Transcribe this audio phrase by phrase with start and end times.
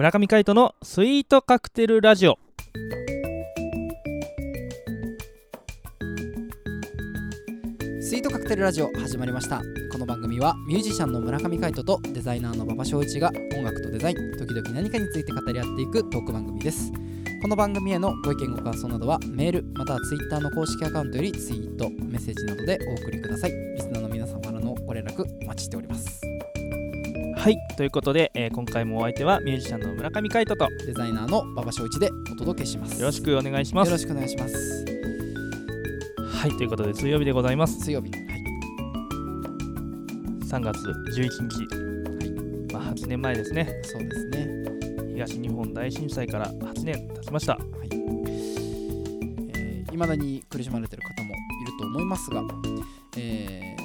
[0.00, 2.38] 村上海人のスイートカクテルラジオ。
[8.00, 9.60] スイートカクテルラジオ始まりました。
[9.92, 16.90] この番組はミュージシャンの村上海人とデザイナーの馬場翔一が音楽とデザイン時々何かについて語り合っていくトーク番組です。
[17.42, 23.52] この番組へのご意見ご感想などはメールまたはツイッターの公式アカウントよりツイートメッセージなどでお送りください。
[23.52, 26.22] リスナーの皆様からのご連絡お待ちしております。
[27.40, 33.00] はいということで、えー今回もお相手はミュージシャンの村上海人とよデザイナーの馬場翔一でお届けします。
[33.00, 33.88] ろしくお願いします。
[33.88, 34.84] よろしくお願いします。
[36.18, 37.78] はいということで水曜日でございます。
[37.80, 38.20] 水曜日はい。
[40.44, 40.86] 3月
[41.16, 41.48] 11
[42.68, 43.80] 日、まあ、8年前ですね。
[43.84, 44.46] そうですね。
[45.14, 47.58] 東日本大震災から8年経ちました。
[49.54, 52.42] えー、未だに苦しまれている方もいると思いますが、
[53.16, 53.79] えー、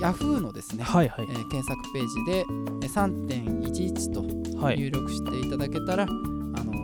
[0.00, 1.26] Yahoo のですね、はいはい。
[1.28, 4.78] えー検索ページでえー3.11とはい。
[4.78, 6.76] 入力していただけたら、あのー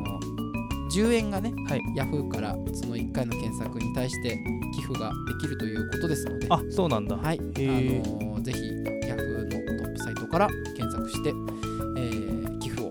[0.94, 1.80] 10円がね、はい。
[1.96, 4.38] Yahoo からその1回の検索に対して
[4.74, 7.16] 寄付ができるということですので、あそうなんだ。
[7.16, 12.90] はい、あのーーぜひ Yahoo のトップサイトから検索して、えー寄付を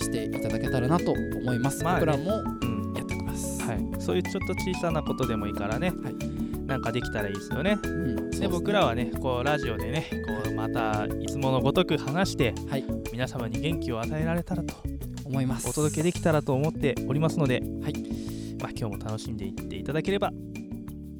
[0.00, 1.82] していただけたらなと思います。
[1.84, 2.06] まあね。
[2.06, 2.94] 僕らもうん。
[2.94, 3.62] やってます。
[3.62, 6.14] はい、そういうちょっと小さなことでもいいからね、はい
[6.68, 7.78] なんかできたらいいですよね。
[7.82, 10.06] うんで僕らはねこうラジオでね
[10.44, 14.74] こうまたいつものごとく話して、はい皆様に元気を与えられたらと
[15.24, 15.68] 思います。
[15.68, 17.94] お届けできたらと思っておりますので、はい
[18.60, 20.30] まあ、今日も楽しんでいっていただければ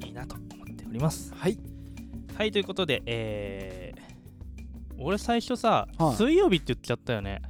[0.05, 1.33] いいなと思っております。
[1.35, 1.57] はい。
[2.35, 7.41] はいということで、えー、俺最初さ、はい水曜日って言っちゃったよね。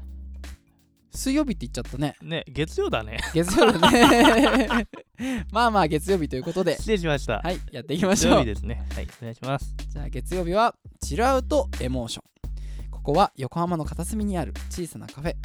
[1.12, 2.16] 水曜日って言っちゃったね。
[2.22, 3.18] ね月曜だね。
[3.34, 4.88] 月曜日ね。
[5.52, 7.42] まあまあ月曜日ということで、失礼しました。
[7.44, 8.40] はい、やっていきまし月曜ょう。
[8.42, 8.86] 日ですね。
[8.94, 9.74] はいお願いします。
[9.90, 12.92] じゃあ月曜日はチルアウトエモーション。
[12.92, 15.36] ここは横浜の片隅にある小さなカフェ。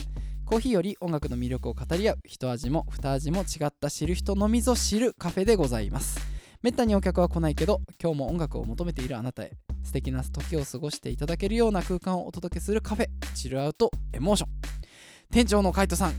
[0.45, 6.35] コーヒーより音楽の魅力を語り合う一味も二味も違った知る人のみぞ知るカフェでございます。
[6.65, 14.64] めったにお客は来ないけど今日も音楽を求めているあなたへ素敵な時を過ごしていただけるような空間をお届けするカフェチルアウトエモーション
[15.33, 16.12] 店長のカイトさん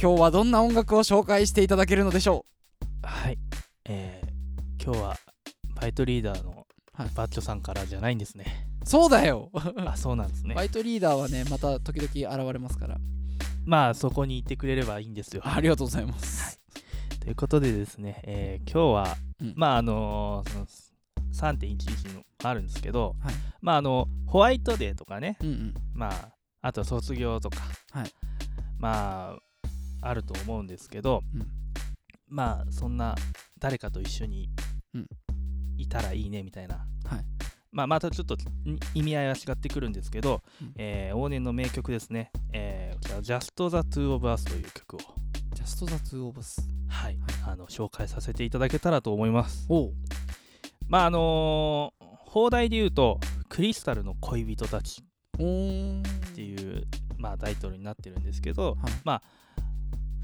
[0.00, 2.44] 今日はどんな音楽を紹介していただけるのでしょ
[3.02, 3.38] はい、
[3.84, 5.16] えー、今日は
[5.80, 6.66] バイトリーダーの
[6.98, 7.10] はい。
[7.14, 8.66] バッチョさんからじゃないんですね。
[8.84, 9.52] うそうだよ。
[9.86, 10.56] あ、そうなんですね。
[10.56, 10.64] バ。
[10.64, 12.96] イトリーダーはねまた時々現れますから。
[13.64, 15.42] まあそこにいてくれればいいんですよ。
[15.44, 16.58] ありがとうございます、
[17.20, 19.52] ということでですね、えー今日は、うん。
[19.54, 20.66] まああのーその
[21.52, 23.34] 3.11のあるんですけど、はい。
[23.60, 25.74] まああのホワイトデーとかね、うんうん。
[25.94, 26.32] まあ
[26.62, 27.60] あと卒業とか、
[27.92, 28.10] はい
[28.78, 29.36] ま
[30.02, 31.46] ああると思うんですけど、うん。
[32.28, 33.14] まあそんな
[33.58, 34.48] 誰かと一緒に
[34.94, 35.06] うん。
[35.76, 36.86] いたらいいねみたいな、はい。
[37.70, 40.72] まあまたちょっとに意味合いは違ってくるんですけど、うん。
[40.76, 44.98] えー往年の名曲ですね、えーこちら Just the Two of Us という曲を、
[45.54, 47.18] Just the Two of Us はい。
[47.46, 49.66] あの紹介させていただけたらと思います。
[49.68, 49.92] おう。
[50.88, 53.18] まああのー放題で言うと
[53.48, 55.02] 「クリスタルの恋人たち」
[55.38, 58.92] っていう、まあ、タイトルになってるんですけど、はい。
[59.04, 59.22] まあ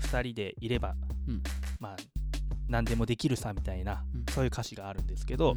[0.01, 0.95] 2人でいれば、
[1.29, 1.43] うん。
[1.81, 1.97] まあ
[2.69, 4.25] 何でもできるさみたいな、うん。
[4.33, 5.55] そういう歌詞があるんですけど、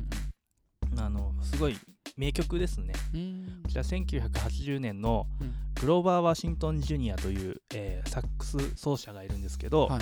[0.98, 1.78] あのすごい
[2.16, 2.94] 名曲ですね。
[3.14, 3.24] うんう
[3.60, 3.64] ん。
[3.64, 5.54] こちら1980年のうん。
[5.80, 10.02] グローバー・ワシントン・ジュニアという、えーサックス奏者がいるんですけど、はい。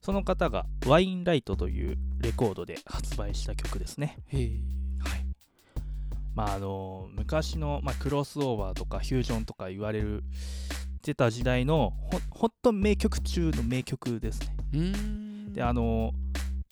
[0.00, 4.16] その方が「ワインライト」というレコードで発売した曲ですね。
[6.38, 10.22] まああの昔の、まあ、クロスオーバーとかフュージョンとか言われる
[11.02, 15.52] てた時代のほほんと名曲中の名曲ですね。
[15.52, 16.12] であの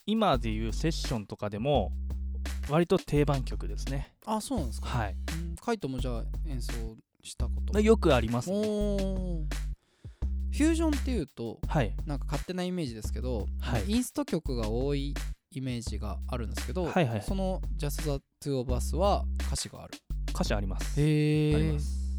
[0.07, 1.91] 今でいうセッションとかでも
[2.71, 4.15] 割と定番曲ですね。
[4.25, 5.17] あそうなんですかはい。
[5.41, 6.73] うんカイトもじゃあ演奏
[7.25, 8.63] したことよくありますね。
[8.63, 11.93] フュージョンっていうとはい。
[12.07, 15.13] なんか勝手なイメージですけど、はいインスト曲が多い
[15.57, 17.07] イメージがあるんですけど、はいはい。
[17.09, 19.95] はいその Just the Two of Us は歌詞がある。
[20.29, 21.01] 歌詞あります。
[21.01, 22.19] へあります。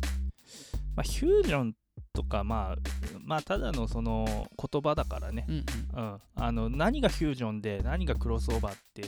[0.95, 1.75] まあ、フュージョン
[2.13, 2.75] とか、まあ、
[3.23, 5.45] まあ、ただのその言葉だからね。
[5.47, 6.03] うんうん。
[6.03, 9.03] うん、あの何がフュージョンで何がクロスオーバーって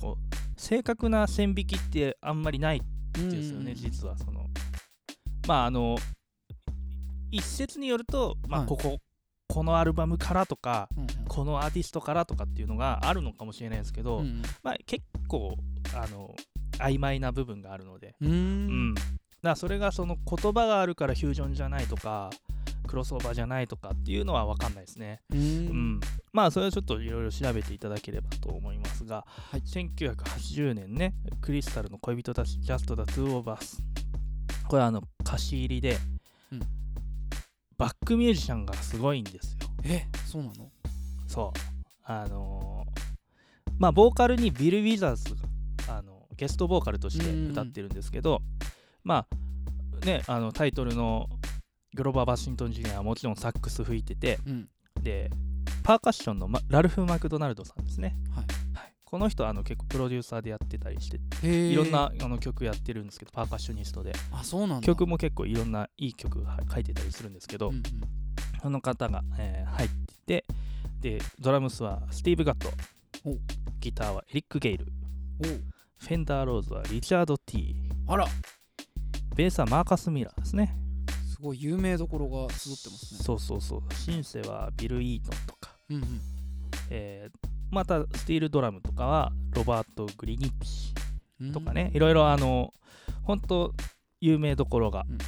[0.00, 2.82] こう正確な線引きってあんまりない
[3.16, 4.46] うんですよね、うん実はその。
[5.46, 5.96] まああの
[7.30, 8.68] 一説によると、まあ、はい。
[8.68, 8.98] ここ、
[9.46, 11.06] このアルバムからとかうん
[11.38, 14.42] このアーティストからとかっていうのがあるのかもしれないですけど、うんうん。
[14.64, 15.56] まあ、結構
[15.94, 16.34] あの
[16.78, 18.90] 曖昧な部分があるので、うん。
[18.90, 18.94] ん、
[19.40, 22.30] だそれがその言葉があるからフュージョンじゃないとか
[22.88, 25.20] クロスオーバーじゃないとかっていうのは分かんないですね。
[25.30, 25.76] うーうん。
[25.98, 26.00] ん、
[26.32, 29.60] まあそれはちょっといろいろ調べていただければと思いますが、はい。
[29.60, 33.78] 1980年ねクリスタルの恋人たち Just the Two of Us
[34.66, 35.98] これはあの歌詞入りで、
[36.50, 36.60] うん。
[37.76, 39.68] バックミュージシャンがすごいんですよ。
[39.84, 40.68] えそうなの？
[41.28, 41.60] そう。
[42.02, 43.08] あのー
[43.78, 45.36] まあボーカルにビル・ウィザーズ
[45.86, 48.42] があのゲストボーカルとして歌ってるんですけど、
[49.04, 49.26] ま
[50.02, 51.28] あねあのタイトルの
[51.94, 54.68] グローバー・バシントン・ジュニアはもちろんサックス吹いててうん。
[55.00, 55.30] で
[55.84, 58.44] パーカッションの、ま、ラルフ・マクドナルドさんですね、はい。
[58.76, 64.12] はい、この人はあの結構プロデューサーでやってたりしていろんなあの曲やってるんですけどパーカッショニストで。
[64.32, 64.86] あそうなんだ。
[64.86, 67.82] 曲も結構いろんないい曲は書いてたりするんですけど、うんうん。
[68.60, 69.88] その方が、えー入っ
[70.26, 70.44] てて
[71.00, 72.70] でドラムスはスティーブ・ガット。
[73.24, 73.36] お。
[73.80, 74.86] ギターはエリック・ゲイル。
[75.40, 75.44] お。
[75.44, 77.74] フェンダー・ローズはリチャード・ティ
[78.06, 78.26] あら。
[79.36, 80.76] ベースはマーカス・ミラーですね。
[81.32, 83.20] すごい有名どころが集ってますね。
[83.22, 83.94] そうそうそう。
[83.94, 86.20] シンセはビル・イートンとか、うんうん。
[86.90, 90.94] えーまたスティールドラムとかはロバート・グリニッチ
[91.38, 91.52] うん。
[91.52, 92.72] とかね、いろいろあの
[93.24, 93.74] 本当
[94.22, 95.04] 有名どころが。
[95.06, 95.18] うんうん。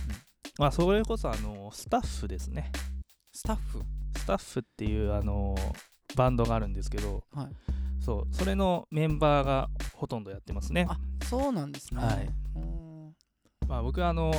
[0.59, 2.73] まあそれこそあのスタッフですね。
[3.33, 3.83] スタッフ？
[4.17, 5.55] スタッフっていうあの
[6.17, 7.49] バンドがあるんですけどはい。
[8.01, 10.87] そうそれのメンバーがほとんどやってますね。
[10.89, 10.99] あ
[11.29, 12.03] そうなんですね。
[12.03, 12.29] はい。
[12.57, 13.15] うん
[13.69, 14.33] まあ僕はあの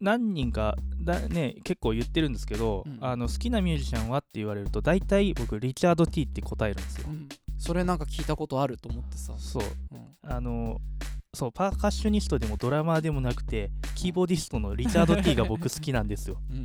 [0.00, 2.98] 何人かだ、ね、結構言ってるんですけど、うん。
[3.00, 7.28] あの好きなミュージシャンはって言われると大体僕リチャード・ティって答えるんですよ、うん。
[7.58, 9.34] それなんか聞いたことあると思ってさ。
[9.36, 9.62] そう。
[9.92, 10.16] うん。
[10.22, 10.80] あの
[11.34, 16.40] そうパーカッショニストでもドラマーでもなくてキーボーディストのリチャード・ティが僕好きなんですよ。
[16.50, 16.64] うんうん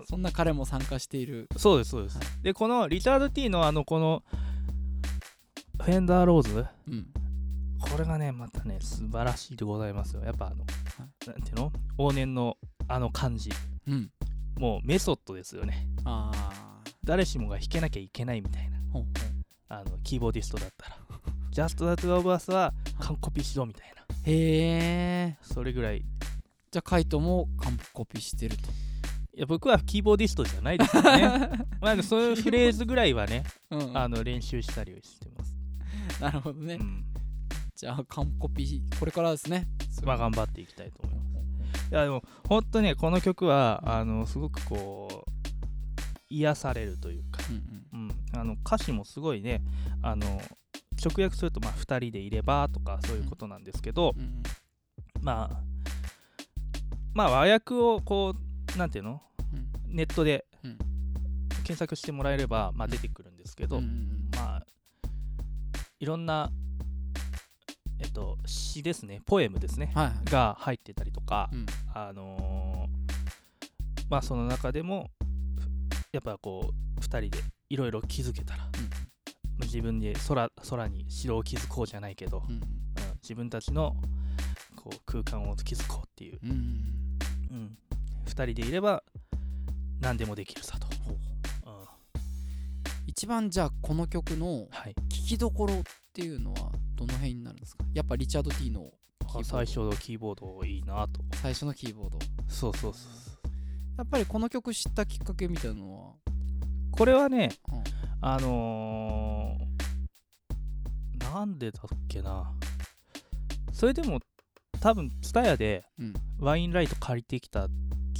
[0.00, 0.06] そう。
[0.10, 1.48] そんな彼も参加している。
[1.56, 4.22] そうですそうです、はでこのリチャード・ティのあのこの
[5.82, 6.66] フェンダー・ローズ？
[6.88, 7.06] うん。
[7.80, 10.22] これがねまたね素晴らしいでございますよ。
[10.22, 10.64] やっぱあの、
[11.26, 11.72] なんていうの？
[11.98, 12.56] 往年の
[12.88, 13.50] あの感じ。
[13.86, 14.10] うん。
[14.58, 15.86] もうメソッドですよね。
[16.04, 18.78] ああ誰しもが弾けなきゃいけないみたいな。
[19.68, 20.96] あのキーボーディストだったら。
[21.52, 24.02] Just the Two of Us は完コピしろみたいな。
[24.24, 26.04] へえそれぐらいい。
[26.70, 28.68] じゃあカイトも完コピしてると
[29.40, 31.50] や僕はキーボーディストじゃないですよね。
[31.80, 35.56] まあそういうフレーズぐらいはねうんあの練習したりしてます、
[36.20, 37.04] なるほどね、うん、
[37.74, 39.66] じゃあ完コピこれからですね。
[40.04, 41.90] まあ頑張っていきたいと思います。
[41.90, 45.30] いやでも本当ねこの曲はあのすごくこう
[46.28, 47.42] 癒されるというか、
[47.92, 49.62] うんうん、あの歌詞もすごいね
[50.02, 50.40] あの
[51.02, 54.42] 直訳するとまあ2人でいればとかそういうことなんですけど、うんうん
[55.22, 55.62] まあ
[57.12, 59.12] まあ和訳をこうなんていうの？
[59.12, 59.29] うん
[59.90, 60.78] ネットでうん。
[61.64, 64.66] 検索してもらえれば、まあ、出てくるんですけど、うんうんまあ
[65.98, 66.50] いろんな
[67.98, 69.20] えっと詩ですね。
[69.26, 69.92] ポエムですね。
[69.94, 70.24] はいはい。
[70.24, 71.66] が入ってたりとか、うん。
[71.94, 73.00] あのー
[74.08, 75.28] まあその中でもふ
[76.12, 77.38] やっぱこう2人で
[77.68, 78.68] いろいろ気づけたら、ま
[79.60, 82.60] あ自分で空空に城を築こうじゃないけど、うんうん。
[83.22, 83.94] 自分たちの
[84.74, 86.56] こう空間を築こうっていう、うんうん
[87.50, 87.78] うん、
[88.24, 89.02] 2人でいれば
[90.00, 91.14] 何でもできるさと、ほう。
[91.14, 91.20] うん。
[93.06, 95.82] 一番じゃあこの曲のはい、聴きどころっ
[96.12, 97.84] ていうのはどの辺になるんですか？
[97.92, 99.44] やっぱリチャード・ティーボード。
[99.44, 101.20] 最初のキーボードいいなと。
[101.34, 102.18] 最初のキーボード。
[102.48, 103.12] そうそうそう
[103.98, 106.14] やっぱりこの曲知ったきっかけみたいなのは、
[106.90, 107.84] これはねうん。
[108.22, 109.70] あのー
[111.32, 112.52] なんでだっけな。
[113.72, 114.18] それでも
[114.80, 116.14] 多分 TSUTAYA でうん。
[116.38, 117.70] ワインライト借りてきたん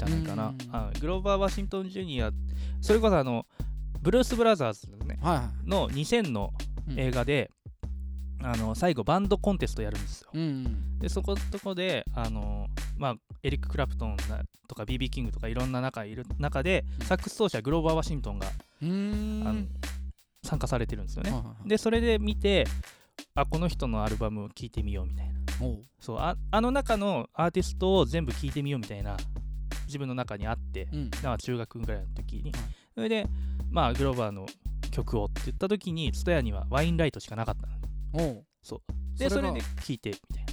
[0.07, 0.49] じゃないかな。
[0.49, 0.59] うん。
[0.73, 2.30] あグローバー・ワシントン・ジュニア
[2.80, 3.47] それこそあの
[4.00, 5.69] ブルース・ブラザーズのねはいはい。
[5.69, 6.52] の2000の
[6.88, 6.99] うん。
[6.99, 7.50] 映画で、
[8.42, 10.30] あの最後バンドコンテストやるんですよ。
[10.33, 10.99] うんうん。
[10.99, 12.66] でそことこであの
[12.97, 17.07] まあエリック・クラプトンなとか BB キングとかいろんな中いる中で、うん。
[17.07, 18.52] サックス奏者グローバー・ワシントンが、あ
[18.83, 19.66] の
[20.42, 21.69] 参加されてるんですよね、はいはいはい。
[21.69, 22.66] でそれで見て
[23.35, 25.35] あこの人のアルバムを聴いてみようみたいな。
[26.00, 29.19] そうああの中のアーティストを全部聴いてみようみたいな
[29.90, 31.11] 自分の中にあって、うん。
[31.38, 32.62] 中学ぐらいの時に、はい。
[32.94, 33.26] それで
[33.70, 34.47] まあグローバーの
[34.90, 37.66] 曲をって言った時に TSUTAYA にはワインライトしかなかった
[38.18, 38.44] の。
[38.62, 39.18] そう。
[39.18, 40.50] でそそれで聴いてみたいな。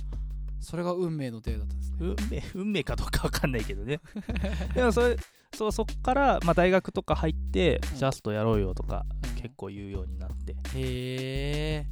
[0.60, 1.98] それが運命の出会いだったんですね。
[2.00, 4.00] 運命 運命かどうかわかんないけどね。
[4.76, 5.16] でもそれ
[5.56, 7.98] そうそっから、まあ、大学とか入って、うん。
[7.98, 9.42] ジャストやろうよとかうん。
[9.42, 11.86] 結構言うようになって、へえ。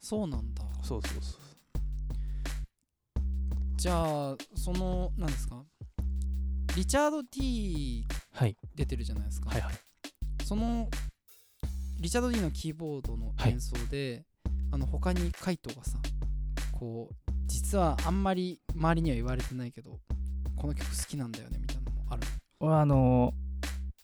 [0.00, 0.62] そうなんだ。
[0.82, 1.40] そうそうそう
[3.76, 5.62] じゃあその何ですか？
[6.76, 8.56] リチャード・ T はい。
[8.74, 9.74] 出てるじゃないですか、はいはい。
[10.44, 10.88] その
[12.00, 14.24] リチャード・ D のキーボードの演奏で、
[14.72, 15.98] あの他にカイトがさ
[16.72, 20.00] こう実はあんまり周りには言われてないけど
[20.56, 22.22] この曲好きなんだよねみたいなのもある
[22.58, 23.32] 俺はあの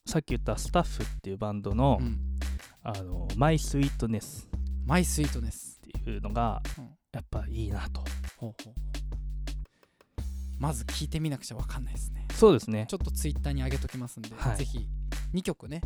[0.06, 2.18] さっき言ったスタッフっていうバンドの、うん。
[2.82, 4.48] あのマイスイートネス。
[4.86, 5.80] マイスイートネス。
[5.86, 6.84] っていうのがうん。
[7.12, 8.02] やっぱいいなと。
[8.36, 8.89] ほうほう
[10.60, 12.26] まず聞いてみなくちゃ分かんないですね。
[12.34, 12.84] そうですね。
[12.88, 14.56] ちょっとツイッターに上げときますんで、はい。
[14.58, 14.86] ぜひ
[15.32, 15.80] 2曲ね。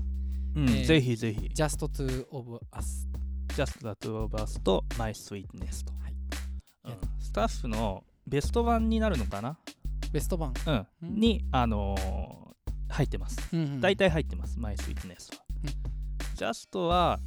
[0.56, 1.46] うん、えーぜひぜひ。
[1.54, 3.06] Just to of Us
[3.48, 6.14] Just the Two of Us と My Sweetness と、はい。
[6.86, 6.94] うん。
[7.20, 9.56] スタッフのベスト版になるのかな、
[10.12, 10.86] ベスト版、うん。
[11.02, 11.14] うん。
[11.20, 12.44] に、あのー
[12.88, 13.38] 入ってます。
[13.52, 13.80] うんうん。
[13.80, 15.44] 大体入ってます、My Sweetness は。
[15.62, 16.34] うん。
[16.36, 17.20] ジャストは、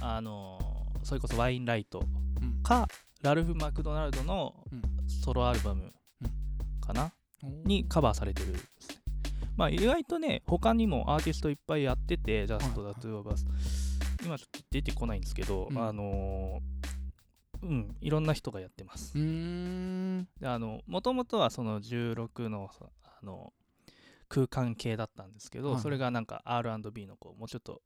[0.00, 2.00] あのーそれこそワインライト
[2.40, 2.62] うん。
[2.62, 2.86] か、
[3.22, 4.82] ラルフ・マクドナルドのうん。
[5.08, 5.92] ソロアルバム
[6.82, 7.12] かな、
[7.64, 8.96] にカバーされてるんですね。
[9.56, 13.46] まあ意外とね、他にもアーティストいっぱいやってて、ジャストだ、トゥーバス。
[14.24, 15.78] 今ちょっと出てこないんですけど、うん。
[15.78, 16.82] あのー
[17.62, 19.14] うん、いろんな人がやってます。
[19.14, 19.20] で
[20.48, 22.70] あの、もともとはその16の、
[23.02, 23.52] あの、
[24.28, 27.82] 空間系だったんですけど、はいそれがなんか R&B のこうもうちょっと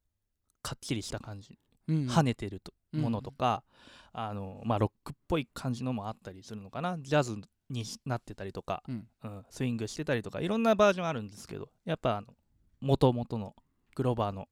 [0.61, 3.01] かっちりした感じ、うん跳ねてるとうん。
[3.01, 3.63] ものとか、
[4.13, 6.97] あのまあ、ロックっぽい感じのもあったりするのかな。
[6.99, 7.37] ジャズ
[7.69, 9.07] になってたりとか、うん。
[9.23, 12.27] うんスイングしてたりとかいろんなバージョンあるんですけどやっぱあの
[12.81, 13.55] 元々の
[13.95, 14.47] グローバーの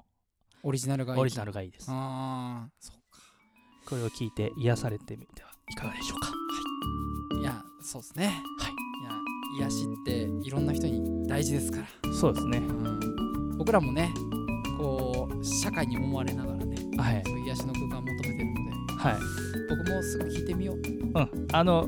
[0.64, 1.20] オリジナルがいい。
[1.20, 1.88] オリジナルがいいです。
[1.90, 3.22] ああそうか。
[3.86, 6.32] これを聞いて癒されてみてはいかがでしょうか。
[7.40, 7.44] い。
[7.44, 8.42] やそうですね。
[8.60, 8.72] はい。
[9.58, 12.58] いや癒しっていろんな人に大事ですから、そうですね。
[12.58, 14.12] うん、僕らもね
[14.78, 17.24] こう社会に思われながらねはい。
[17.26, 18.54] そういう癒しの空間を求めてるの
[18.88, 19.16] ではい。
[19.70, 20.78] 僕もすぐ聞いてみよう。
[20.78, 21.48] うん。
[21.54, 21.88] あの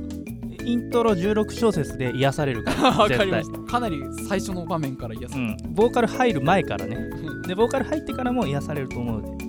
[0.67, 3.59] イントロ16小節で癒されるから わか絶対りました。
[3.59, 6.95] かなり最初の場面から癒されうん、ボーカル入る前からね。
[6.95, 9.45] る、でボーカル入ってからも癒されると思うので、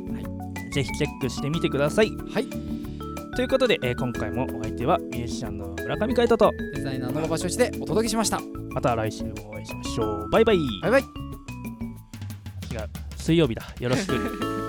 [0.70, 2.10] ぜひチェックしてみてください。
[2.32, 2.46] はい。
[3.34, 8.40] ということで、えー今回もお相手はミュージシャンの村上海人とデザイナーの馬場所一でお届けしました。
[8.70, 10.28] また来週お会いしましょう。
[10.30, 10.58] バイバイ。
[10.82, 11.02] バイバイ。
[11.02, 11.08] 違う。
[13.16, 13.62] 水曜日だ。
[13.80, 14.14] よろしく